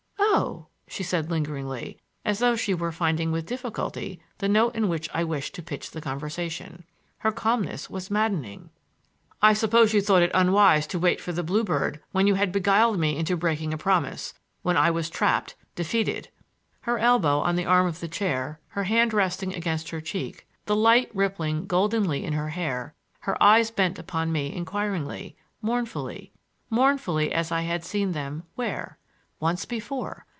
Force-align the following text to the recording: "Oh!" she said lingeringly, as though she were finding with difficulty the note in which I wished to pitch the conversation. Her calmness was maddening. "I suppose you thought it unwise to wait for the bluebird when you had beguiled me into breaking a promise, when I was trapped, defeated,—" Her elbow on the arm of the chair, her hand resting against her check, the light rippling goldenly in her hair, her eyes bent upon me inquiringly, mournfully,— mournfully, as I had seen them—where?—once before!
"Oh!" 0.33 0.67
she 0.87 1.03
said 1.03 1.29
lingeringly, 1.29 1.99
as 2.23 2.39
though 2.39 2.55
she 2.55 2.73
were 2.73 2.93
finding 2.93 3.33
with 3.33 3.45
difficulty 3.45 4.21
the 4.37 4.47
note 4.47 4.73
in 4.75 4.87
which 4.87 5.09
I 5.13 5.25
wished 5.25 5.53
to 5.55 5.61
pitch 5.61 5.91
the 5.91 5.99
conversation. 6.01 6.85
Her 7.19 7.33
calmness 7.33 7.89
was 7.89 8.09
maddening. 8.09 8.69
"I 9.41 9.53
suppose 9.53 9.93
you 9.93 9.99
thought 10.01 10.21
it 10.23 10.31
unwise 10.33 10.87
to 10.87 10.99
wait 10.99 11.19
for 11.19 11.33
the 11.33 11.43
bluebird 11.43 11.99
when 12.11 12.27
you 12.27 12.35
had 12.35 12.53
beguiled 12.53 12.97
me 12.97 13.17
into 13.17 13.35
breaking 13.35 13.73
a 13.73 13.77
promise, 13.77 14.33
when 14.61 14.77
I 14.77 14.89
was 14.89 15.09
trapped, 15.09 15.55
defeated,—" 15.75 16.29
Her 16.81 16.97
elbow 16.97 17.39
on 17.39 17.57
the 17.57 17.65
arm 17.65 17.85
of 17.87 17.99
the 17.99 18.07
chair, 18.09 18.59
her 18.69 18.85
hand 18.85 19.13
resting 19.13 19.53
against 19.53 19.89
her 19.89 19.99
check, 20.01 20.45
the 20.65 20.75
light 20.77 21.09
rippling 21.13 21.65
goldenly 21.67 22.23
in 22.23 22.33
her 22.33 22.49
hair, 22.49 22.93
her 23.21 23.41
eyes 23.43 23.69
bent 23.71 23.99
upon 23.99 24.31
me 24.31 24.53
inquiringly, 24.55 25.35
mournfully,— 25.61 26.31
mournfully, 26.69 27.31
as 27.33 27.51
I 27.51 27.61
had 27.61 27.83
seen 27.83 28.13
them—where?—once 28.13 29.63
before! 29.65 30.23